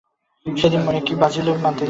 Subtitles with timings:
[0.45, 1.79] সেদিন মনে যে কী বাজিল তাহা মনই জানে।